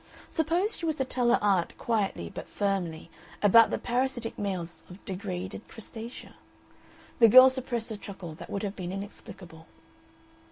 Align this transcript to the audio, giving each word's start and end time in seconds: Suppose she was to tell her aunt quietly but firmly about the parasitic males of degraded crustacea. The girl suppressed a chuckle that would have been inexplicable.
Suppose 0.31 0.75
she 0.75 0.87
was 0.87 0.95
to 0.95 1.05
tell 1.05 1.29
her 1.29 1.37
aunt 1.43 1.77
quietly 1.77 2.27
but 2.33 2.47
firmly 2.47 3.11
about 3.43 3.69
the 3.69 3.77
parasitic 3.77 4.35
males 4.35 4.83
of 4.89 5.05
degraded 5.05 5.61
crustacea. 5.67 6.33
The 7.19 7.29
girl 7.29 7.51
suppressed 7.51 7.91
a 7.91 7.97
chuckle 7.97 8.33
that 8.33 8.49
would 8.49 8.63
have 8.63 8.75
been 8.75 8.91
inexplicable. 8.91 9.67